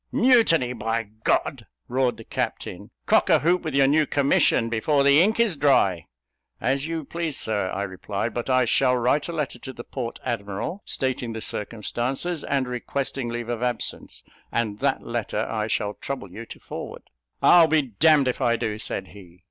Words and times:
"Mutiny, 0.11 0.73
by 0.73 1.03
G!" 1.03 1.09
roared 1.87 2.17
the 2.17 2.23
captain. 2.23 2.89
"Cock 3.05 3.29
a 3.29 3.37
hoop 3.37 3.61
with 3.61 3.75
your 3.75 3.85
new 3.85 4.07
commission, 4.07 4.67
before 4.67 5.03
the 5.03 5.21
ink 5.21 5.39
is 5.39 5.55
dry!" 5.55 6.07
"As 6.59 6.87
you 6.87 7.05
please, 7.05 7.37
Sir," 7.37 7.69
I 7.69 7.83
replied; 7.83 8.33
"but 8.33 8.49
I 8.49 8.65
shall 8.65 8.97
write 8.97 9.27
a 9.27 9.31
letter 9.31 9.59
to 9.59 9.71
the 9.71 9.83
port 9.83 10.17
admiral, 10.25 10.81
stating 10.85 11.33
the 11.33 11.39
circumstances 11.41 12.43
and 12.43 12.67
requesting 12.67 13.29
leave 13.29 13.49
of 13.49 13.61
absence; 13.61 14.23
and 14.51 14.79
that 14.79 15.03
letter 15.03 15.47
I 15.47 15.67
shall 15.67 15.93
trouble 15.93 16.31
you 16.31 16.47
to 16.47 16.59
forward." 16.59 17.03
"I'll 17.39 17.67
be 17.67 17.83
d 17.83 17.91
d 17.99 18.07
if 18.27 18.41
I 18.41 18.55
do!" 18.55 18.79
said 18.79 19.09
he. 19.09 19.39